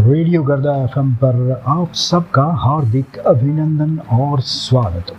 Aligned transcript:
Radio 0.00 0.42
गर्दा 0.42 0.74
FM 0.84 1.12
पर 1.14 1.38
आप 1.68 1.92
सबका 1.92 2.42
हार्दिक 2.60 3.16
अभिनंदन 3.18 3.98
और 4.16 4.40
स्वागत 4.40 5.10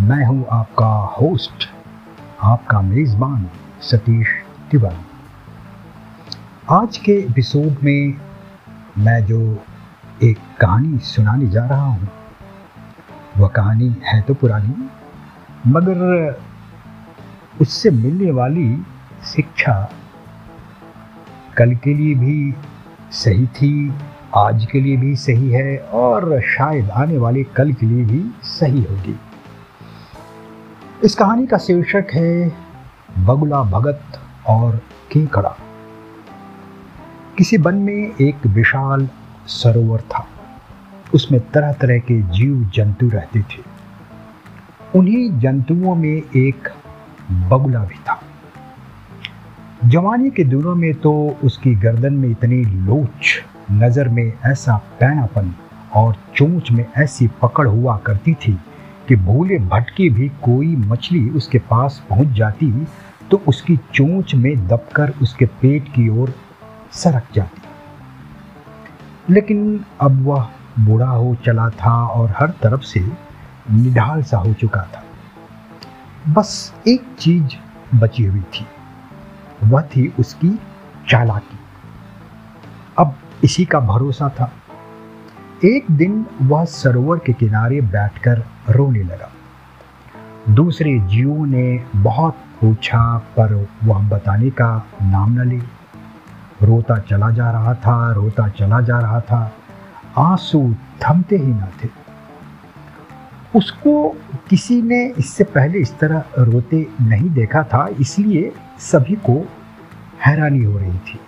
मैं 0.00 0.24
हूँ 0.26 0.44
आपका 0.52 0.90
होस्ट, 1.14 1.66
आपका 2.42 2.80
मेज़बान 2.80 3.48
सतीश 3.82 4.28
तिवारी। 4.70 5.04
आज 6.70 6.98
के 6.98 7.12
एपिसोड 7.20 7.82
में 7.84 8.14
मैं 8.98 9.18
जो 9.26 9.40
एक 10.22 10.38
कहानी 10.60 10.98
सुनाने 11.08 11.48
जा 11.48 11.66
रहा 11.66 11.86
हूँ, 11.86 12.08
वह 13.38 13.48
कहानी 13.48 13.94
है 14.04 14.20
तो 14.22 14.34
पुरानी, 14.34 14.88
मगर 15.66 16.38
उससे 17.60 17.90
मिलने 17.90 18.30
वाली 18.30 18.68
शिक्षा 19.34 19.76
कल 21.58 21.74
के 21.74 21.94
लिए 21.94 22.14
भी 22.14 22.54
सही 23.10 23.46
थी, 23.46 23.92
आज 24.36 24.66
के 24.66 24.80
लिए 24.80 24.96
भी 24.96 25.16
सही 25.16 25.50
है 25.50 25.78
और 25.78 26.40
शायद 26.40 26.90
आने 26.90 27.18
वाले 27.18 27.44
कल 27.44 27.72
के 27.72 27.86
लिए 27.86 28.04
भी 28.04 28.30
सही 28.42 28.82
होगी। 28.82 29.20
इस 31.04 31.14
कहानी 31.14 31.46
का 31.46 31.58
शीर्षक 31.58 32.06
है, 32.12 32.52
बगुला 33.18 33.62
भगत 33.62 34.02
और 34.46 34.76
केकड़ा। 35.12 35.56
किसी 37.38 37.56
वन 37.56 37.74
में 37.74 38.12
एक 38.20 38.46
विशाल 38.46 39.08
सरोवर 39.46 40.00
था। 40.00 40.26
उसमें 41.14 41.40
तरह 41.40 41.72
तरह 41.72 41.98
के 41.98 42.22
जीव 42.22 42.70
जंतु 42.74 43.08
रहते 43.08 43.40
थे। 43.40 43.62
उन्हीं 44.98 45.38
जंतुओं 45.38 45.94
में 45.94 46.22
एक 46.36 46.68
बगुला 47.30 47.80
भी 47.80 47.94
था। 47.94 48.15
जवानी 49.86 50.30
के 50.30 50.44
दिनों 50.44 50.74
में 50.74 50.94
तो 50.94 51.12
उसकी 51.44 51.74
गर्दन 51.74 52.12
में 52.12 52.28
इतनी 52.28 52.56
लोच, 52.86 53.26
नज़र 53.72 54.08
में 54.08 54.32
ऐसा 54.46 54.76
पैनापन 55.00 55.52
और 55.94 56.16
चोंच 56.36 56.70
में 56.70 56.84
ऐसी 56.96 57.26
पकड़ 57.42 57.66
हुआ 57.68 57.96
करती 57.96 58.34
थी 58.34 58.52
कि 59.08 59.16
भूले 59.16 59.58
भटके 59.58 60.08
भी 60.10 60.28
कोई 60.42 60.76
मछली 60.76 61.28
उसके 61.30 61.58
पास 61.58 62.02
पहुँच 62.10 62.28
जाती 62.28 62.86
तो 63.30 63.42
उसकी 63.48 63.76
चोंच 63.94 64.34
में 64.34 64.66
दबकर 64.68 65.12
उसके 65.22 65.46
पेट 65.62 65.88
की 65.88 66.08
ओर 66.18 66.34
सरक 66.92 67.24
जाती। 67.34 67.62
लेकिन 69.34 69.84
अब 70.00 70.22
वह 70.26 70.48
बूढ़ा 70.78 71.08
हो 71.08 71.34
चला 71.46 71.68
था 71.70 71.94
और 72.06 72.34
हर 72.38 72.50
तरफ़ 72.62 72.82
से 72.82 73.00
निढाल 73.72 74.22
सा 74.22 74.38
हो 74.38 74.52
चुका 74.52 74.82
था। 74.94 75.04
बस 76.32 76.74
एक 76.88 77.04
चीज़ 77.18 77.56
बची 77.94 78.24
हुई 78.24 78.42
थी। 78.54 78.66
वह 79.66 79.82
थी 79.82 80.14
उसकी 80.18 80.60
चालाकी। 81.08 81.58
अब 82.98 83.14
इसी 83.44 83.64
का 83.64 83.80
भरोसा 83.80 84.28
था। 84.28 84.52
एक 85.64 85.84
दिन 85.90 86.26
वह 86.42 86.64
सरोवर 86.64 87.18
के 87.18 87.32
किनारे 87.32 87.80
बैठकर 87.80 88.44
रोने 88.70 89.02
लगा। 89.02 89.32
दूसरे 90.54 90.98
जीवों 90.98 91.46
ने 91.46 91.84
बहुत 91.96 92.34
पूछा, 92.60 93.18
पर 93.18 93.68
वह 93.84 94.08
बताने 94.08 94.50
का 94.50 94.86
नाम 95.02 95.32
न 95.32 95.48
ले। 95.48 95.56
रोता 96.62 96.98
चला 96.98 97.30
जा 97.30 97.50
रहा 97.50 97.74
था, 97.74 98.12
रोता 98.12 98.48
चला 98.48 98.80
जा 98.80 98.98
रहा 98.98 99.20
था। 99.20 99.52
आँसू 100.18 100.74
थमते 100.74 101.36
ही 101.36 101.52
न 101.52 101.64
थे। 101.84 102.05
उसको 103.56 104.08
किसी 104.50 104.80
ने 104.82 105.04
इससे 105.18 105.44
पहले 105.44 105.78
इस 105.78 105.92
तरह 105.98 106.24
रोते 106.38 106.86
नहीं 107.02 107.30
देखा 107.30 107.62
था, 107.64 107.86
इसलिए 108.00 108.52
सभी 108.80 109.14
को 109.26 109.36
हैरानी 110.26 110.64
हो 110.64 110.78
रही 110.78 110.98
थी। 110.98 111.18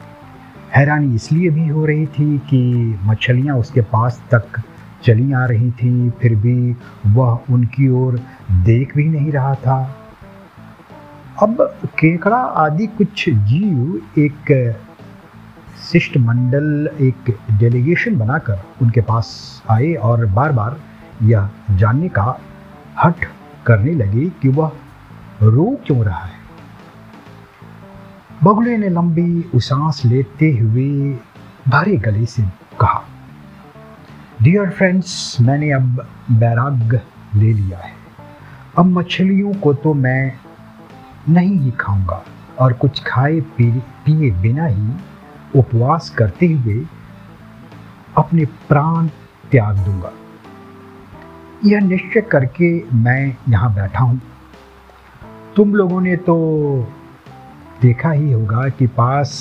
हैरानी 0.74 1.14
इसलिए 1.14 1.50
भी 1.50 1.68
हो 1.68 1.84
रही 1.86 2.06
थी 2.08 2.38
कि 2.50 2.98
मछलियाँ 3.04 3.56
उसके 3.56 3.80
पास 3.92 4.20
तक 4.30 4.60
चली 5.04 5.32
आ 5.32 5.44
रही 5.46 5.70
थी, 5.72 6.10
फिर 6.10 6.34
भी 6.34 6.76
वह 7.06 7.38
उनकी 7.50 7.88
ओर 7.88 8.18
देख 8.64 8.96
भी 8.96 9.04
नहीं 9.04 9.32
रहा 9.32 9.54
था। 9.56 9.78
अब 11.42 11.62
केकड़ा 11.98 12.36
आदि 12.36 12.86
कुछ 12.88 13.28
जीव 13.28 14.20
एक 14.20 14.52
शिष्टमंडल, 15.90 16.88
एक 17.00 17.36
डेलीगेशन 17.58 18.18
बनाकर 18.18 18.62
उनके 18.82 19.00
पास 19.00 19.30
आए 19.70 19.92
और 19.94 20.26
बार 20.28 20.52
बार 20.52 20.76
यह 21.22 21.48
जानने 21.70 22.08
का 22.08 22.38
हट 23.04 23.24
करने 23.66 23.92
लगे 23.92 24.28
कि 24.42 24.48
वह 24.48 24.72
रो 25.42 25.64
क्यों 25.86 26.04
रहा 26.04 26.24
है। 26.24 26.36
बगुले 28.44 28.76
ने 28.78 28.88
लंबी 28.88 29.42
उसांस 29.54 30.02
लेते 30.04 30.50
हुए 30.52 31.18
भरे 31.68 31.96
गले 31.96 32.26
से 32.26 32.42
कहा 32.80 33.02
डियर 34.42 34.70
फ्रेंड्स 34.70 35.36
मैंने 35.40 35.70
अब 35.72 36.06
बैराग 36.30 37.00
ले 37.34 37.52
लिया 37.52 37.78
है। 37.78 37.92
अब 38.78 38.86
मछलियों 38.86 39.54
को 39.54 39.72
तो 39.74 39.94
मैं 39.94 40.32
नहीं 41.28 41.58
ही 41.58 41.70
खाऊँगा 41.70 42.22
और 42.58 42.72
कुछ 42.72 43.02
खाए 43.06 43.40
पिए 43.58 44.30
बिना 44.42 44.66
ही 44.66 44.88
उपवास 45.56 46.10
करते 46.10 46.46
हुए 46.46 46.84
अपने 48.18 48.44
प्राण 48.68 49.08
त्याग 49.50 49.76
दूँगा। 49.76 50.12
यह 51.66 51.80
निश्चय 51.80 52.20
करके 52.20 52.68
मैं 52.94 53.36
यहाँ 53.48 53.74
बैठा 53.74 54.00
हूँ। 54.00 54.20
तुम 55.56 55.74
लोगों 55.74 56.00
ने 56.00 56.16
तो 56.16 56.36
देखा 57.82 58.10
ही 58.10 58.32
होगा 58.32 58.68
कि 58.68 58.86
पास 58.86 59.32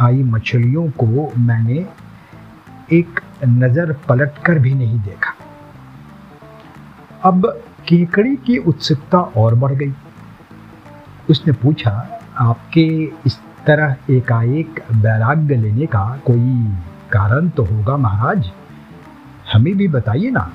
आई 0.00 0.22
मछलियों 0.22 0.88
को 0.90 1.32
मैंने 1.38 1.86
एक 2.92 3.20
नज़र 3.44 3.92
पलट 4.08 4.38
कर 4.38 4.58
भी 4.58 4.74
नहीं 4.74 4.98
देखा। 5.00 5.34
अब 7.24 7.46
केकड़ी 7.88 8.36
की 8.36 8.56
उत्सुकता 8.58 9.18
और 9.18 9.54
बढ़ 9.54 9.72
गई। 9.72 9.92
उसने 11.30 11.52
पूछा, 11.52 11.90
आपके 12.38 12.86
इस 13.26 13.38
तरह 13.66 13.96
एकाएक 14.10 14.80
वैराग्य 14.92 15.56
लेने 15.56 15.86
का 15.86 16.04
कोई 16.26 16.66
कारण 17.12 17.48
तो 17.48 17.64
होगा 17.64 17.96
महाराज? 17.96 18.50
हमें 19.52 19.76
भी 19.76 19.88
बताइए 19.88 20.30
ना। 20.30 20.50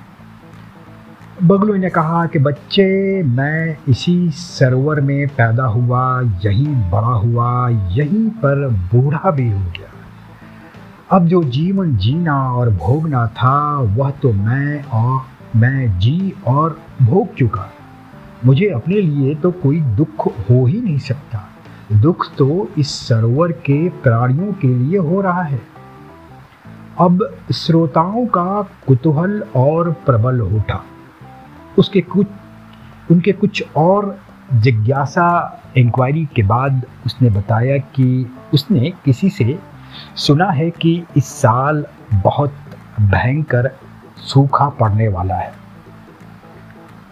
बगलू 1.43 1.73
ने 1.73 1.89
कहा 1.89 2.25
कि 2.25 2.39
बच्चे, 2.39 3.23
मैं 3.23 3.77
इसी 3.87 4.29
सरोवर 4.29 5.01
में 5.01 5.27
पैदा 5.27 5.65
हुआ, 5.65 6.21
यहीं 6.21 6.67
बड़ा 6.67 7.07
हुआ, 7.07 7.69
यहीं 7.69 8.29
पर 8.29 8.69
बूढ़ा 8.69 9.31
भी 9.31 9.51
हो 9.51 9.59
गया। 9.59 9.89
अब 11.11 11.25
जो 11.25 11.43
जीवन 11.43 11.97
जीना 11.97 12.53
और 12.53 12.69
भोगना 12.69 13.27
था, 13.27 13.79
वह 13.79 14.09
तो 14.09 14.33
मैं 14.33 14.83
और, 14.83 15.21
मैं 15.55 15.99
जी 15.99 16.33
और 16.47 16.79
भोग 17.01 17.35
चुका। 17.35 17.73
मुझे 18.45 18.65
अपने 18.65 18.95
लिए 18.95 19.35
तो 19.35 19.51
कोई 19.51 19.81
दुख 19.81 20.27
हो 20.27 20.65
ही 20.65 20.81
नहीं 20.81 20.99
सकता। 20.99 21.49
दुख 22.01 22.35
तो 22.37 22.69
इस 22.77 23.07
सरोवर 23.07 23.51
के 23.51 23.89
प्राणियों 23.89 24.53
के 24.53 24.67
लिए 24.67 24.97
हो 24.97 25.21
रहा 25.21 25.41
है। 25.41 25.61
अब 26.99 27.35
श्रोताओं 27.53 28.25
का 28.25 28.69
कुतूहल 28.87 29.43
और 29.55 29.91
प्रबल 29.91 30.41
उठा। 30.41 30.83
उसके 31.77 32.01
कुछ, 32.01 32.27
उनके 33.11 33.31
कुछ 33.31 33.63
और 33.75 34.19
जिज्ञासा 34.53 35.61
इंक्वायरी 35.77 36.25
के 36.25 36.43
बाद 36.43 36.85
उसने 37.05 37.29
बताया 37.29 37.77
कि 37.77 38.31
उसने 38.53 38.93
किसी 39.05 39.29
से 39.29 39.59
सुना 40.15 40.51
है 40.51 40.69
कि 40.69 41.03
इस 41.17 41.25
साल 41.25 41.85
बहुत 42.13 42.53
भयंकर 43.01 43.71
सूखा 44.17 44.69
पड़ने 44.69 45.07
वाला 45.07 45.35
है। 45.35 45.53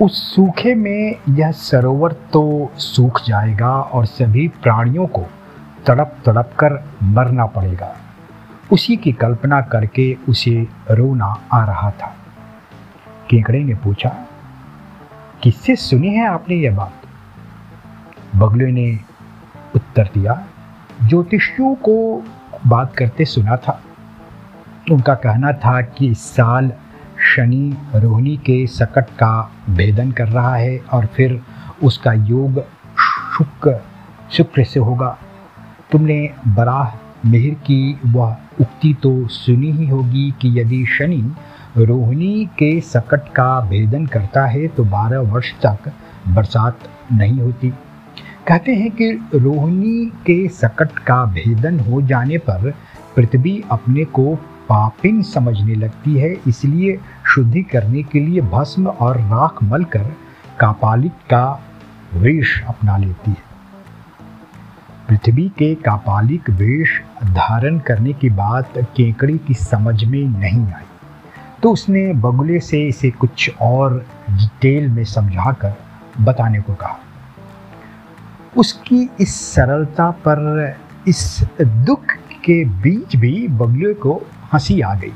उस 0.01 0.35
सूखे 0.35 0.75
में 0.75 1.15
यह 1.29 1.51
सरोवर 1.51 2.11
तो 2.11 2.71
सूख 2.77 3.21
जाएगा 3.25 3.81
और 3.81 4.05
सभी 4.05 4.47
प्राणियों 4.47 5.07
को 5.07 5.23
तड़प 5.87 6.17
तड़प 6.25 6.51
कर 6.59 6.83
मरना 7.03 7.45
पड़ेगा। 7.45 7.95
उसी 8.71 8.97
की 8.97 9.11
कल्पना 9.11 9.61
करके 9.61 10.17
उसे 10.29 10.67
रोना 10.91 11.41
आ 11.53 11.65
रहा 11.65 11.91
था। 11.91 12.15
केकड़े 13.29 13.63
ने 13.63 13.75
पूछा 13.75 14.24
किससे 15.45 15.75
सुनी 15.75 16.07
है 16.07 16.27
आपने 16.27 16.55
यह 16.55 16.75
बात? 16.75 17.01
बगले 18.35 18.71
ने 18.71 18.99
उत्तर 19.75 20.03
दिया, 20.03 20.47
ज्योतिषियों 21.03 21.75
को 21.75 22.23
बात 22.67 22.95
करते 22.95 23.25
सुना 23.25 23.57
था। 23.57 23.81
उनका 24.91 25.15
कहना 25.15 25.51
था 25.51 25.81
कि 25.81 26.07
इस 26.07 26.19
साल 26.19 26.71
शनि 27.35 27.77
रोहिणी 27.95 28.37
के 28.37 28.67
सकट 28.67 29.03
का 29.03 29.51
भेदन 29.69 30.11
कर 30.11 30.27
रहा 30.27 30.55
है 30.55 30.79
और 30.93 31.05
फिर 31.05 31.41
उसका 31.83 32.13
योग 32.13 32.59
शुक्र 33.37 33.83
शुक्र 34.31 34.63
से 34.63 34.79
होगा। 34.79 35.17
तुमने 35.91 36.29
बराह 36.47 36.97
मिहिर 37.29 37.53
की, 37.53 37.99
वह 38.05 38.37
उक्ति 38.61 38.97
तो 39.03 39.27
सुनी 39.27 39.71
ही 39.71 39.87
होगी 39.87 40.33
कि 40.41 40.59
यदि 40.59 40.85
शनि 40.85 41.35
रोहिणी 41.77 42.45
के 42.57 42.79
सकट 42.81 43.27
का 43.29 43.59
भेदन 43.61 44.05
करता 44.05 44.45
है 44.45 44.67
तो 44.67 44.83
बारह 44.83 45.19
वर्ष 45.31 45.51
तक 45.65 45.91
बरसात 46.27 46.87
नहीं 47.11 47.39
होती। 47.39 47.69
कहते 48.47 48.71
हैं 48.71 48.91
कि 48.91 49.11
रोहिणी 49.35 50.05
के 50.25 50.47
सकट 50.51 50.97
का 50.99 51.23
भेदन 51.25 51.79
हो 51.79 52.01
जाने 52.01 52.37
पर 52.39 52.73
पृथ्वी 53.15 53.63
अपने 53.71 54.05
को 54.05 54.35
पापिन 54.69 55.21
समझने 55.23 55.75
लगती 55.75 56.13
है, 56.13 56.31
इसलिए 56.47 56.97
शुद्धि 57.35 57.63
करने 57.63 58.03
के 58.03 58.19
लिए 58.19 58.41
भस्म 58.43 58.87
और 58.87 59.17
राख 59.19 59.63
मलकर 59.63 60.13
कापालिक 60.59 61.11
का 61.29 61.45
वेश 62.13 62.61
अपना 62.67 62.97
लेती 62.97 63.31
है। 63.31 63.43
पृथ्वी 65.09 65.47
के 65.49 65.73
कापालिक 65.75 66.49
वेश 66.51 66.99
धारण 67.25 67.79
करने 67.79 68.13
की 68.13 68.29
बात 68.31 68.77
केकड़ी 68.77 69.37
की 69.37 69.53
समझ 69.53 70.03
में 70.03 70.19
नहीं 70.19 70.65
आई। 70.65 70.93
तो 71.65 71.71
उसने 71.71 72.13
बगुले 72.13 72.59
से 72.59 72.87
इसे 72.87 73.09
कुछ 73.11 73.51
और 73.61 74.05
डिटेल 74.29 74.89
में 74.89 75.03
समझाकर 75.03 75.73
बताने 76.21 76.61
को 76.61 76.73
कहा। 76.73 76.99
उसकी 78.57 79.09
इस 79.19 79.53
सरलता 79.53 80.11
पर 80.11 80.77
इस 81.07 81.45
दुख 81.61 82.05
के 82.45 82.65
बीच 82.65 83.15
भी 83.15 83.47
बगुले 83.47 83.93
को 83.93 84.21
हँसी 84.53 84.81
आ 84.81 84.95
गई। 84.95 85.13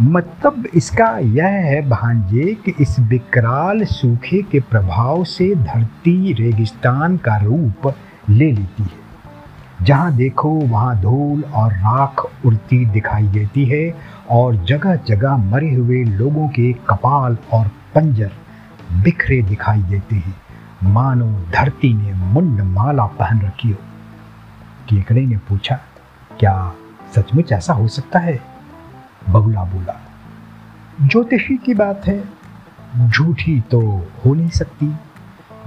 मतलब 0.00 0.66
इसका 0.74 1.18
यह 1.18 1.46
है 1.46 1.88
भांजे 1.88 2.54
कि 2.54 2.74
इस 2.80 3.00
विकराल 3.00 3.84
सूखे 3.84 4.42
के 4.42 4.60
प्रभाव 4.60 5.24
से 5.24 5.54
धरती 5.54 6.32
रेगिस्तान 6.32 7.16
का 7.16 7.36
रूप 7.36 7.94
ले 8.30 8.52
लेती 8.52 8.82
है। 8.82 9.09
जहाँ 9.82 10.12
देखो 10.12 10.50
वहाँ 10.50 11.00
धूल 11.00 11.42
और 11.44 11.72
राख 11.72 12.24
उड़ती 12.46 12.84
दिखाई 12.86 13.26
देती 13.26 13.64
है 13.64 13.94
और 14.30 14.56
जगह 14.56 14.96
जगह 14.96 15.36
मरे 15.36 15.74
हुए 15.74 16.04
लोगों 16.04 16.48
के 16.48 16.72
कपाल 16.72 17.38
और 17.52 17.68
पंजर 17.94 18.30
बिखरे 18.92 19.42
दिखाई 19.42 19.82
देते 19.82 20.16
हैं। 20.16 20.34
मानो 20.84 21.26
धरती 21.52 21.94
ने 21.94 22.12
मुंड 22.12 22.60
माला 22.60 23.06
पहन 23.06 23.40
रखी 23.42 23.70
हो। 23.70 23.78
केकड़े 24.88 25.26
ने 25.26 25.36
पूछा, 25.36 25.78
क्या 26.38 26.72
सचमुच 27.14 27.52
ऐसा 27.52 27.72
हो 27.72 27.88
सकता 27.88 28.18
है? 28.18 28.40
बगुला 29.30 29.64
बोला, 29.64 30.00
ज्योतिषी 31.02 31.56
की 31.56 31.74
बात 31.74 32.06
है। 32.06 32.24
झूठी 33.08 33.60
तो 33.60 33.80
हो 34.24 34.34
नहीं 34.34 34.48
सकती। 34.48 34.94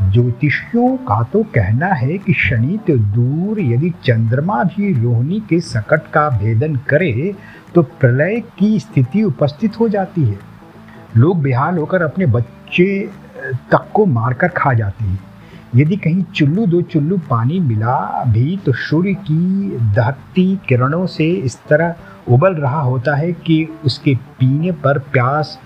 ज्योतिषियों 0.01 0.95
का 0.97 1.21
तो 1.23 1.41
कहना 1.55 1.87
है 1.87 2.17
कि 2.17 2.33
शनि 2.33 2.77
तो 2.87 2.97
दूर 3.15 3.59
यदि 3.59 3.89
चंद्रमा 4.03 4.63
भी 4.63 4.93
रोहिणी 4.93 5.39
के 5.39 5.59
सकट 5.59 6.07
का 6.13 6.29
भेदन 6.29 6.75
करे 6.89 7.33
तो 7.75 7.81
प्रलय 7.81 8.39
की 8.57 8.79
स्थिति 8.79 9.23
उपस्थित 9.23 9.79
हो 9.79 9.89
जाती 9.89 10.23
है। 10.23 10.37
लोग 11.17 11.41
बेहाल 11.41 11.77
होकर 11.77 12.01
अपने 12.01 12.25
बच्चे 12.25 12.87
तक 13.71 13.89
को 13.93 14.05
मारकर 14.05 14.47
खा 14.47 14.73
जाते 14.73 15.05
हैं। 15.05 15.19
यदि 15.75 15.95
कहीं 15.95 16.23
चुल्लू 16.35 16.65
दो 16.65 16.81
चुल्लू 16.81 17.17
पानी 17.29 17.59
मिला 17.59 18.23
भी 18.23 18.57
तो 18.57 18.73
सूर्य 18.73 19.13
की 19.13 19.77
दहकती 19.95 20.59
किरणों 20.67 21.05
से 21.07 21.29
इस 21.31 21.57
तरह 21.69 21.95
उबल 22.29 22.55
रहा 22.55 22.81
होता 22.81 23.15
है 23.15 23.31
कि 23.31 23.67
उसके 23.85 24.15
पीने 24.39 24.71
पर 24.71 24.99
प्यास 25.13 25.57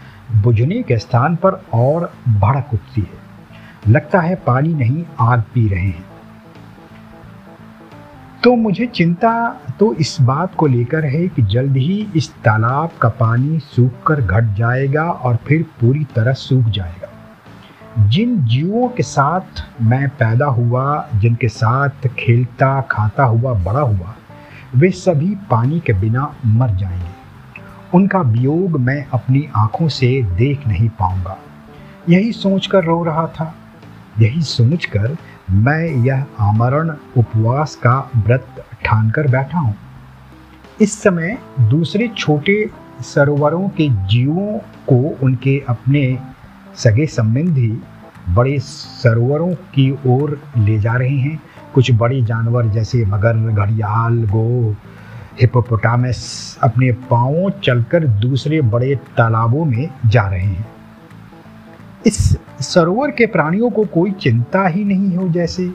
बुझने 0.44 0.82
के 0.82 0.98
स्थान 0.98 1.36
पर 1.36 1.62
और 1.74 2.12
भड़क 2.28 2.74
उठती 2.74 3.02
है। 3.02 3.26
लगता 3.88 4.20
है 4.20 4.36
पानी 4.36 4.74
नहीं, 4.74 5.06
आग 5.20 5.44
पी 5.54 5.68
रहे 5.68 5.86
हैं। 5.86 6.06
तो 8.44 8.56
मुझे 8.56 8.86
चिंता 8.86 9.62
तो 9.80 9.94
इस 9.94 10.18
बात 10.22 10.56
को 10.56 10.68
लेकर 10.68 11.06
है 11.06 11.28
कि 11.28 11.42
जल्द 11.42 11.78
ही 11.78 12.08
इस 12.16 12.34
तालाब 12.34 12.90
का 13.02 13.10
पानी 13.10 13.60
सूख 13.60 13.92
कर 14.08 14.22
घट 14.22 14.44
जाएगा 14.44 15.04
और 15.04 15.36
फिर 15.36 15.64
पूरी 15.64 16.04
तरह 16.04 16.34
सूख 16.34 16.66
जाएगा। 16.66 17.10
जिन 18.08 18.46
जीवों 18.46 18.90
के 18.90 19.04
साथ 19.04 19.66
मैं 19.82 20.10
पैदा 20.10 20.46
हुआ, 20.46 21.10
जिनके 21.16 21.48
साथ 21.48 22.08
खेलता, 22.08 22.82
खाता 22.82 23.24
हुआ, 23.24 23.54
बड़ा 23.54 23.80
हुआ, 23.80 24.16
वे 24.76 24.90
सभी 24.90 25.36
पानी 25.36 25.80
के 25.80 25.94
बिना 25.94 26.36
मर 26.46 26.70
जाएँगे। 26.70 27.18
उनका 27.94 28.20
वियोग 28.20 28.80
मैं 28.80 29.06
अपनी 29.14 29.50
आँखों 29.56 29.88
से 29.88 30.24
देख 30.24 30.68
नहीं 30.68 30.90
पाऊँगा। 30.90 31.38
यही 32.10 32.32
सोचकर 32.32 32.84
रो 32.84 33.04
रहा 33.04 33.28
था। 33.28 33.57
यही 34.20 34.42
सोचकर 34.42 35.18
मैं 35.52 35.84
यह 35.86 36.26
आमरण 36.40 36.96
उपवास 37.18 37.76
का 37.76 38.12
व्रत 38.16 38.66
ठान 38.86 39.10
कर 39.10 39.28
बैठा 39.28 39.60
हूँ। 39.60 39.76
इस 40.82 41.04
समय 41.04 41.38
दूसरे 41.62 42.08
छोटे 42.08 42.70
सरोवरों 43.02 43.70
के 43.70 43.90
जीवों 43.90 44.58
को 44.88 45.18
उनके 45.24 45.64
अपने 45.70 46.20
सगे 46.76 47.06
संबंधी 47.06 47.82
बड़े 48.30 48.60
सरोवरों 48.60 49.54
की 49.54 49.98
ओर 50.08 50.42
ले 50.58 50.80
जा 50.80 50.94
रहे 50.94 51.18
हैं। 51.18 51.42
कुछ 51.74 51.92
बड़े 51.92 52.22
जानवर 52.22 52.66
जैसे 52.66 53.06
मगर 53.06 53.34
घड़ियाल, 53.34 54.24
गो 54.24 54.76
हिपोपोटामस 55.42 56.60
अपने 56.64 56.92
पाँवों 56.92 57.50
चलकर 57.50 58.08
दूसरे 58.08 58.62
बड़े 58.62 58.96
तालाबों 58.96 59.66
में 59.66 59.90
जा 60.06 60.28
रहे 60.28 60.46
हैं। 60.46 60.68
इस 62.06 62.37
सरोवर 62.68 63.12
के 63.12 63.26
प्राणियों 63.26 63.70
को 63.70 63.86
कोई 63.86 64.12
चिंता 64.12 64.68
ही 64.68 64.84
नहीं 64.84 65.16
हो 65.18 65.28
जैसे। 65.30 65.74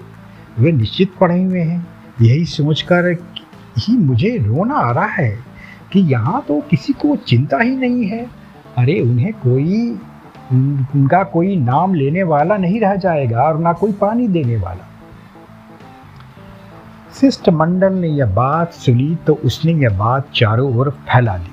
वे 0.59 0.73
निश्चित 0.73 1.13
पड़े 1.21 1.43
हुए 1.43 1.61
हैं। 1.61 1.87
यही 2.23 2.45
सोचकर 2.45 3.17
ही 3.79 3.97
मुझे 3.97 4.37
रोना 4.39 4.75
आ 4.75 4.93
रहा 4.93 5.07
है 5.07 5.39
कि 5.93 6.01
यहाँ 6.01 6.45
तो 6.49 6.61
किसी 6.61 6.93
को 6.93 7.17
चिंता 7.17 7.59
ही 7.59 7.77
नहीं 7.77 8.07
है। 8.07 8.27
अरे, 8.79 9.01
उन्हें 9.01 9.33
कोई 9.33 9.99
उनका 10.53 11.23
कोई 11.23 11.57
नाम 11.57 11.95
लेने 11.95 12.23
वाला 12.23 12.57
नहीं 12.57 12.81
रह 12.81 12.97
जाएगा 12.97 13.43
और 13.43 13.59
ना 13.59 13.73
कोई 13.73 13.93
पानी 13.93 14.29
देने 14.29 14.57
वाला। 14.57 14.89
शिष्ट 17.21 17.49
मंडल 17.49 17.93
ने 17.93 18.09
यह 18.09 18.27
बात 18.27 18.73
सुनी 18.73 19.19
तो 19.27 19.35
उसने 19.45 19.73
यह 19.73 19.99
बात 19.99 20.29
चारों 20.35 20.77
ओर 20.77 20.91
फैला 20.91 21.37
दी। 21.37 21.51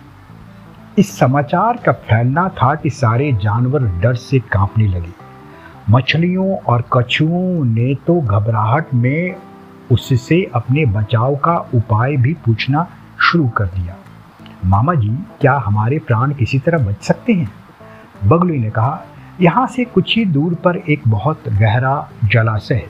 इस 0.97 1.19
समाचार 1.19 1.77
का 1.85 1.92
फैलना 1.92 2.50
था 2.50 2.75
कि 2.75 2.89
सारे 2.89 3.33
जानवर 3.33 3.83
डर 3.83 4.15
से 4.15 4.39
कांपने 4.39 4.88
लगे। 4.88 5.29
मछलियों 5.89 6.56
और 6.56 6.83
कछुओं 6.94 7.63
ने 7.65 7.95
तो 8.07 8.21
घबराहट 8.21 8.94
में 8.94 9.36
उससे 9.91 10.51
अपने 10.56 10.86
बचाव 10.86 11.36
का 11.36 11.56
उपाय 11.75 12.15
भी 12.18 12.33
पूछना 12.33 12.88
शुरू 13.21 13.47
कर 13.50 13.65
दिया। 13.65 13.95
मामा 14.65 14.94
जी, 14.94 15.09
क्या 15.41 15.53
हमारे 15.65 16.00
प्राण 16.00 16.33
किसी 16.33 16.59
तरह 16.59 16.86
बच 16.86 17.01
सकते 17.01 17.33
हैं? 17.33 17.50
बगलू 18.25 18.56
ने 18.56 18.69
कहा, 18.69 19.06
यहाँ 19.41 19.68
से 19.68 19.86
कुछ 19.86 20.18
ही 20.18 20.25
दूर 20.25 20.53
पर 20.53 20.77
एक 20.77 21.01
बहुत 21.07 21.50
गहरा 21.50 22.09
जलाशय 22.25 22.75
है। 22.75 22.89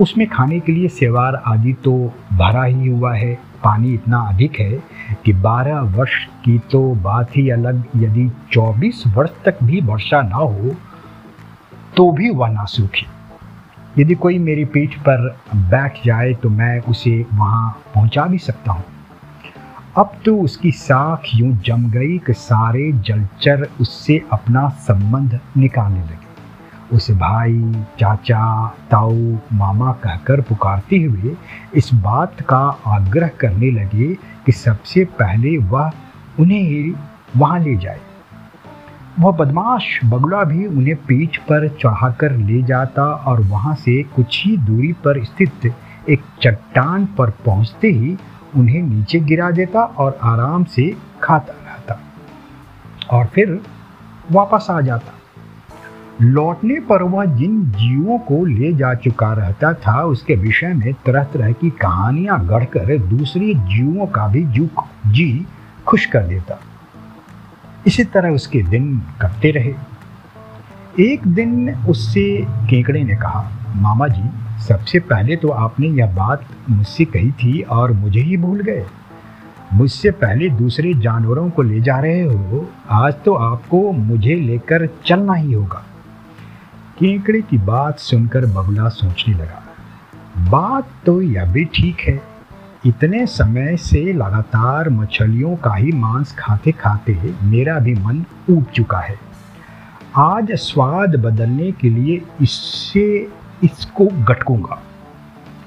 उसमें 0.00 0.28
खाने 0.28 0.60
के 0.60 0.72
लिए 0.72 0.88
सेवार 0.88 1.42
आदि 1.46 1.72
तो 1.72 2.12
भरा 2.32 2.64
ही 2.64 2.88
हुआ 2.88 3.14
है, 3.14 3.34
पानी 3.64 3.94
इतना 3.94 4.18
अधिक 4.18 4.60
है 4.60 4.82
कि 5.24 5.32
12 5.32 5.80
वर्ष 5.96 6.24
की 6.44 6.58
तो 6.58 6.94
बात 6.94 7.36
ही 7.36 7.50
अलग, 7.50 7.84
यदि 7.96 8.30
24 8.52 9.06
वर्ष 9.06 9.30
तक 9.44 9.62
भी 9.62 9.80
वर्षा 9.80 10.22
ना 10.22 10.36
हो 10.36 10.76
तो 11.98 12.10
भी 12.12 12.30
वह 12.30 12.48
ना 12.48 12.64
सूखे 12.64 13.06
यदि 13.98 14.14
कोई 14.14 14.38
मेरी 14.38 14.64
पीठ 14.64 14.94
पर 14.98 15.38
बैठ 15.54 15.98
जाए 16.06 16.34
तो 16.34 16.48
मैं 16.48 16.78
उसे 16.80 17.26
वहाँ 17.32 17.70
पहुँचा 17.94 18.24
भी 18.24 18.38
सकता 18.38 18.72
हूँ। 18.72 18.84
अब 19.96 20.12
तो 20.24 20.36
उसकी 20.40 20.70
साख 20.70 21.22
यूँ 21.34 21.52
जम 21.56 21.90
गई 21.90 22.18
कि 22.18 22.32
सारे 22.32 22.92
जलचर 22.92 23.68
उससे 23.80 24.20
अपना 24.32 24.68
संबंध 24.68 25.38
निकालने 25.56 26.00
लगे। 26.00 26.96
उसे 26.96 27.14
भाई, 27.14 27.84
चाचा, 28.00 28.66
ताऊ, 28.90 29.36
मामा 29.52 29.92
कहकर 29.92 30.40
पुकारते 30.40 30.96
हुए 30.96 31.36
इस 31.74 31.90
बात 31.94 32.40
का 32.40 32.66
आग्रह 32.86 33.28
करने 33.28 33.70
लगे 33.70 34.14
कि 34.46 34.52
सबसे 34.52 35.04
पहले 35.04 35.56
वह 35.58 35.90
उन्हें 36.40 36.62
ही 36.62 36.94
वहाँ 37.36 37.58
ले 37.60 37.76
जाए। 37.76 38.00
वह 39.20 39.32
बदमाश 39.32 40.00
बगुला 40.04 40.42
भी 40.44 40.66
उन्हें 40.66 40.96
पीठ 40.96 41.36
पर 41.38 41.68
चढ़ाकर 41.68 42.32
ले 42.32 42.62
जाता 42.62 43.02
और 43.02 43.40
वहाँ 43.40 43.74
से 43.74 44.02
कुछ 44.02 44.42
ही 44.46 44.56
दूरी 44.56 44.92
पर 44.92 45.24
स्थित 45.24 45.74
एक 46.08 46.22
चट्टान 46.42 47.06
पर 47.06 47.30
पहुँचते 47.30 47.88
ही 47.88 48.16
उन्हें 48.56 48.82
नीचे 48.82 49.20
गिरा 49.20 49.50
देता 49.50 49.82
और 49.82 50.18
आराम 50.22 50.64
से 50.64 50.96
खाता 51.22 51.52
रहता 51.52 51.98
और 53.10 53.26
फिर 53.26 53.60
वापस 54.32 54.66
आ 54.70 54.80
जाता। 54.80 55.12
लौटने 56.22 56.80
पर 56.80 57.02
वह 57.02 57.24
जिन 57.24 57.60
जीवों 57.70 58.18
को 58.18 58.44
ले 58.44 58.72
जा 58.72 58.94
चुका 58.94 59.32
रहता 59.32 59.72
था, 59.72 60.02
उसके 60.02 60.34
विषय 60.34 60.72
में 60.74 60.92
तरह 61.06 61.24
तरह 61.24 61.52
की 61.52 61.70
कहानियाँ 61.70 62.46
गढ़कर 62.46 62.98
दूसरे 62.98 63.54
जीवों 63.54 64.06
का 64.06 64.28
भी 64.28 64.44
जू 64.44 64.68
जी 65.06 65.46
खुश 65.86 66.06
कर 66.06 66.26
देता। 66.26 66.60
इसी 67.88 68.04
तरह 68.04 68.30
उसके 68.30 68.62
दिन 68.62 68.98
कटते 69.20 69.50
रहे। 69.50 69.74
एक 71.02 71.26
दिन 71.28 71.74
उससे 71.88 72.24
केकड़े 72.70 73.02
ने 73.04 73.16
कहा, 73.16 73.40
मामा 73.76 74.08
जी, 74.08 74.28
सबसे 74.64 74.98
पहले 75.00 75.36
तो 75.36 75.48
आपने 75.48 75.88
यह 75.88 76.14
बात 76.14 76.44
मुझसे 76.70 77.04
कही 77.04 77.30
थी 77.32 77.60
और 77.62 77.92
मुझे 77.92 78.20
ही 78.20 78.36
भूल 78.36 78.60
गए। 78.60 78.84
मुझसे 79.72 80.10
पहले 80.12 80.48
दूसरे 80.50 80.92
जानवरों 80.96 81.48
को 81.50 81.62
ले 81.62 81.80
जा 81.80 81.98
रहे 81.98 82.22
हो, 82.22 82.66
आज 82.90 83.14
तो 83.24 83.34
आपको 83.34 83.90
मुझे 83.92 84.34
लेकर 84.36 84.86
चलना 85.06 85.34
ही 85.34 85.52
होगा। 85.52 85.84
केकड़े 86.98 87.40
की 87.40 87.58
बात 87.58 87.98
सुनकर 88.00 88.46
बगुला 88.52 88.88
सोचने 88.90 89.34
लगा, 89.34 89.62
बात 90.50 90.90
तो 91.06 91.20
यह 91.22 91.52
भी 91.52 91.64
ठीक 91.74 92.00
है 92.00 92.20
इतने 92.88 93.26
समय 93.26 93.76
से 93.76 94.12
लगातार 94.12 94.88
मछलियों 94.88 95.56
का 95.56 95.74
ही 95.74 95.92
मांस 95.92 96.34
खाते 96.38 96.72
खाते 96.72 97.12
मेरा 97.42 97.78
भी 97.78 97.94
मन 97.94 98.24
उठ 98.50 98.64
चुका 98.64 98.98
है। 98.98 99.18
आज 100.16 100.52
स्वाद 100.52 101.16
बदलने 101.16 101.72
के 101.72 101.90
लिए 101.90 102.22
इससे 102.42 103.28
इसको 103.64 104.06
गटकूँगा। 104.24 104.82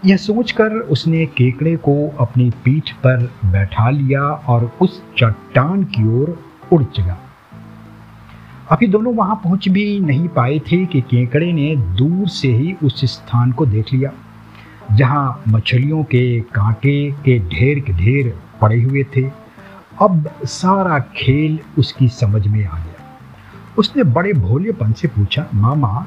यह 0.06 0.18
सोचकर 0.18 0.72
उसने 0.72 1.26
केकड़े 1.26 1.76
को 1.76 1.96
अपनी 2.20 2.50
पीठ 2.50 2.92
पर 2.92 3.30
बैठा 3.46 3.90
लिया 3.90 4.22
और 4.22 4.72
उस 4.82 5.02
चट्टान 5.18 5.84
की 5.84 6.08
ओर 6.22 6.44
उड़ 6.74 6.84
चला। 6.84 7.18
अभी 8.72 8.88
दोनों 8.88 9.16
वहाँ 9.16 9.36
पहुँच 9.36 9.70
भी 9.70 10.00
नहीं 10.00 10.28
पाए 10.28 10.60
थे 10.60 10.86
कि 10.86 11.02
केकड़े 11.02 11.54
ने 11.54 11.76
दूर 11.76 12.28
से 12.28 12.48
ही 12.48 12.76
उस 12.84 13.06
स्थान 13.06 13.52
को 13.52 13.66
देख 13.66 13.94
लिया। 13.94 14.12
जहाँ 14.96 15.44
मछलियों 15.48 16.04
के 16.04 16.40
कांटे 16.42 17.12
के 17.12 17.40
ढेर 17.40 17.80
के 17.80 17.94
ढेर 17.94 18.40
पड़े 18.62 18.84
हुए 18.84 19.04
थे। 19.04 19.32
अब 20.02 20.32
सारा 20.44 21.00
खेल 21.00 21.60
उसकी 21.78 22.08
समझ 22.08 22.48
में 22.48 22.66
आ 22.66 22.78
गया। 22.78 23.20
उसने 23.78 24.04
बड़े 24.04 24.34
भोलेपन 24.34 24.94
से 24.94 25.08
पूछा, 25.08 25.46
मामा, 25.54 26.06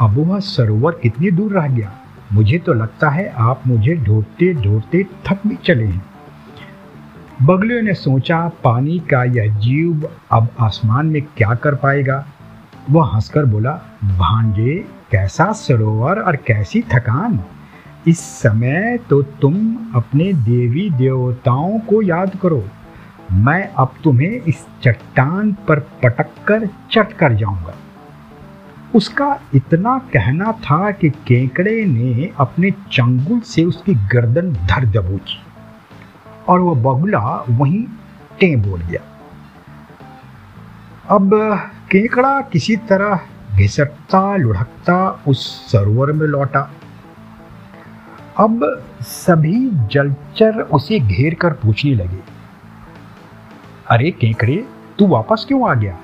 अब 0.00 0.10
वह 0.10 0.40
सरोवर 0.40 0.92
कितनी 1.02 1.30
दूर 1.30 1.52
रह 1.52 1.68
गया? 1.68 1.92
मुझे 2.32 2.58
तो 2.58 2.72
लगता 2.72 3.10
है 3.10 3.32
आप 3.36 3.62
मुझे 3.66 3.94
ढूंढते 3.94 4.54
ढूंढते 4.54 5.06
थक 5.26 5.40
भी 5.46 5.56
चले 5.56 5.84
हैं। 5.84 6.06
बगलियों 7.42 7.82
ने 7.82 7.94
सोचा, 7.94 8.50
पानी 8.64 8.98
का 8.98 9.24
यह 9.24 9.58
जीव 9.58 10.08
अब 10.30 10.48
आसमान 10.60 11.06
में 11.06 11.22
क्या 11.22 11.54
कर 11.54 11.74
पाएगा? 11.74 12.26
वह 12.90 13.14
हंसकर 13.14 13.44
बोला, 13.44 13.72
भांजे, 14.04 14.88
कैसा 15.10 15.52
सरोवर 15.52 16.20
और 16.20 16.36
कैसी 16.36 16.84
थकान? 16.94 17.40
इस 18.08 18.18
समय 18.18 18.98
तो 19.10 19.22
तुम 19.22 19.54
अपने 19.94 20.32
देवी 20.32 20.88
देवताओं 20.90 21.78
को 21.78 22.02
याद 22.02 22.36
करो। 22.36 22.62
मैं 23.32 23.62
अब 23.74 23.94
तुम्हें 24.04 24.30
इस 24.30 24.64
चट्टान 24.82 25.52
पर 25.68 25.80
पटक 26.02 26.30
कर 26.46 26.66
चट 26.92 27.12
कर 27.12 27.34
जाऊँगा। 27.34 27.74
उसका 28.94 29.28
इतना 29.54 29.98
कहना 30.12 30.52
था 30.52 30.90
कि 30.90 31.10
केकड़े 31.10 31.84
ने 31.84 32.30
अपने 32.40 32.70
चंगुल 32.70 33.40
से 33.40 33.64
उसकी 33.64 33.94
गर्दन 34.12 34.52
धर 34.52 34.86
दबोची 34.86 35.38
और 36.48 36.60
वह 36.60 36.74
बगुला 36.74 37.44
वहीं 37.50 37.84
टें 38.40 38.62
बोल 38.62 38.80
गया। 38.80 39.02
अब 41.08 41.30
केकड़ा 41.90 42.40
किसी 42.40 42.76
तरह 42.76 43.20
घिसटता, 43.56 44.36
लुढ़कता 44.36 45.22
उस 45.28 45.46
सरोवर 45.72 46.12
में 46.12 46.26
लौटा। 46.26 46.70
अब 48.40 48.84
सभी 49.00 49.70
जलचर 49.70 50.60
उसे 50.60 51.00
घेर 51.00 51.34
कर 51.34 51.52
पूछने 51.52 51.94
लगे। 51.94 52.20
अरे 53.90 54.10
केकड़े, 54.10 54.66
तू 54.98 55.06
वापस 55.06 55.44
क्यों 55.48 55.70
आ 55.70 55.74
गया? 55.74 55.98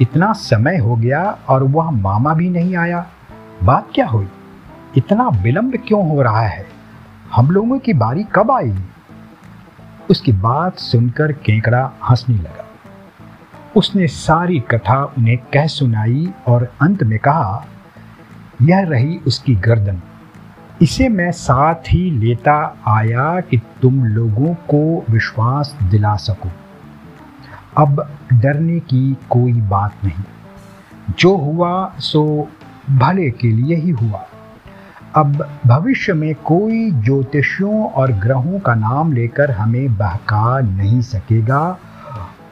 इतना 0.00 0.32
समय 0.32 0.76
हो 0.76 0.96
गया 0.96 1.38
और 1.48 1.62
वह 1.62 1.90
मामा 1.90 2.34
भी 2.34 2.50
नहीं 2.50 2.76
आया। 2.76 3.06
बात 3.64 3.88
क्या 3.94 4.06
हुई? 4.06 4.28
इतना 4.96 5.28
विलंब 5.28 5.74
क्यों 5.86 6.08
हो 6.08 6.22
रहा 6.22 6.40
है? 6.40 6.66
हम 7.34 7.50
लोगों 7.50 7.78
की 7.78 7.92
बारी 7.92 8.24
कब 8.34 8.50
आएगी 8.50 8.84
उसकी 10.10 10.32
बात 10.32 10.78
सुनकर 10.78 11.32
केकड़ा 11.32 11.92
हंसने 12.10 12.36
लगा। 12.36 12.66
उसने 13.76 14.06
सारी 14.06 14.60
कथा 14.60 15.04
उन्हें 15.18 15.38
कह 15.38 15.66
सुनाई 15.66 16.32
और 16.46 16.72
अंत 16.82 17.02
में 17.02 17.18
कहा, 17.18 17.64
यह 18.62 18.80
रही 18.80 19.20
उसकी 19.26 19.54
गर्दन। 19.54 20.02
इसे 20.82 21.08
मैं 21.08 21.32
साथ 21.32 21.74
ही 21.74 22.10
लेता 22.10 22.76
आया 22.86 23.40
कि 23.40 23.60
तुम 23.82 24.04
लोगों 24.04 24.54
को 24.54 25.04
विश्वास 25.10 25.76
दिला 25.82 26.16
सको। 26.16 26.48
अब 27.76 28.10
डरने 28.32 28.80
की 28.80 29.16
कोई 29.30 29.52
बात 29.52 29.92
नहीं। 30.04 30.24
जो 31.18 31.36
हुआ, 31.36 31.94
सो 31.98 32.48
भले 32.90 33.30
के 33.30 33.50
लिए 33.50 33.76
ही 33.76 33.90
हुआ। 33.90 34.26
अब 35.14 35.58
भविष्य 35.66 36.12
में 36.12 36.34
कोई 36.34 36.90
ज्योतिषियों 36.90 37.86
और 37.86 38.12
ग्रहों 38.12 38.60
का 38.60 38.74
नाम 38.74 39.12
लेकर 39.12 39.50
हमें 39.50 39.96
बहका 39.96 40.60
नहीं 40.60 41.00
सकेगा 41.00 41.78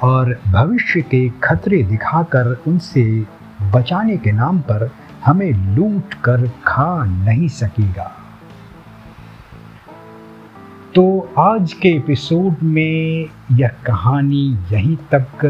और 0.02 0.40
भविष्य 0.48 1.00
के 1.00 1.30
खतरे 1.44 1.82
दिखाकर 1.82 2.62
उनसे 2.68 3.26
बचाने 3.62 4.16
के 4.16 4.32
नाम 4.32 4.58
पर 4.58 4.90
हमें 5.24 5.52
लूट 5.52 6.14
कर 6.14 6.48
खा 6.66 7.04
नहीं 7.04 7.48
सकेगा। 7.48 8.16
तो 10.94 11.32
आज 11.38 11.72
के 11.72 11.88
एपिसोड 11.88 12.54
में 12.62 13.26
यह 13.52 13.68
कहानी 13.68 14.58
यहीं 14.72 14.96
तक 15.14 15.44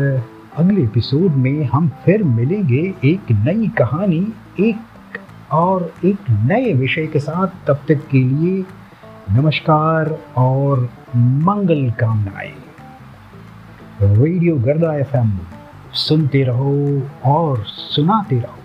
अगले 0.57 0.83
एपिसोड 0.83 1.33
में 1.33 1.65
हम 1.65 1.89
फिर 2.05 2.23
मिलेंगे 2.23 2.95
एक 3.05 3.21
नई 3.31 3.69
कहानी, 3.69 4.33
एक 4.61 4.77
और 5.53 5.93
एक 6.05 6.17
नए 6.31 6.73
विषय 6.73 7.07
के 7.07 7.19
साथ। 7.19 7.67
तब 7.67 7.75
तक 7.89 8.09
के 8.11 8.19
लिए 8.19 8.65
नमस्कार 9.33 10.19
और 10.37 10.91
मंगल 11.17 11.91
कामनाएँ। 11.91 12.55
रेडियो 14.03 14.57
गर्दा 14.57 14.95
एफएम, 14.95 15.39
सुनते 15.93 16.45
रहो 16.45 17.03
और 17.25 17.65
सुनाते 17.67 18.37
रहो। 18.37 18.60